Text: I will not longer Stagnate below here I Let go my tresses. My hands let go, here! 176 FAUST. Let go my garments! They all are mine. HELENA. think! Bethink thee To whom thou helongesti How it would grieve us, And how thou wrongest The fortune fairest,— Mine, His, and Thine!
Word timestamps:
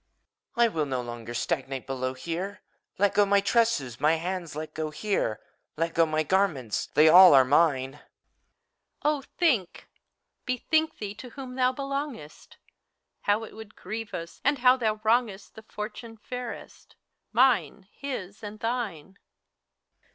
I 0.55 0.67
will 0.67 0.87
not 0.87 1.05
longer 1.05 1.35
Stagnate 1.35 1.85
below 1.85 2.15
here 2.15 2.61
I 2.97 3.03
Let 3.03 3.13
go 3.13 3.23
my 3.23 3.39
tresses. 3.39 3.99
My 4.01 4.15
hands 4.15 4.55
let 4.55 4.73
go, 4.73 4.89
here! 4.89 5.39
176 5.75 5.75
FAUST. 5.75 5.77
Let 5.77 5.93
go 5.93 6.11
my 6.11 6.23
garments! 6.23 6.87
They 6.95 7.07
all 7.07 7.35
are 7.35 7.45
mine. 7.45 7.99
HELENA. 9.03 9.27
think! 9.37 9.87
Bethink 10.47 10.97
thee 10.97 11.13
To 11.13 11.29
whom 11.29 11.53
thou 11.53 11.73
helongesti 11.73 12.55
How 13.21 13.43
it 13.43 13.55
would 13.55 13.75
grieve 13.75 14.15
us, 14.15 14.41
And 14.43 14.57
how 14.57 14.75
thou 14.75 14.99
wrongest 15.03 15.53
The 15.53 15.61
fortune 15.61 16.17
fairest,— 16.17 16.95
Mine, 17.31 17.87
His, 17.91 18.41
and 18.41 18.59
Thine! 18.59 19.19